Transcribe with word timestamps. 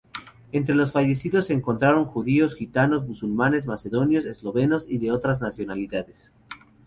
Entre 0.51 0.73
los 0.73 0.91
fallecidos 0.93 1.45
se 1.45 1.53
encontraron: 1.53 2.05
judíos, 2.05 2.55
gitanos, 2.55 3.05
musulmanes, 3.07 3.67
macedonios, 3.67 4.25
eslovenos 4.25 4.89
y 4.89 4.97
de 4.97 5.11
otras 5.11 5.41
nacionalidades. 5.41 6.33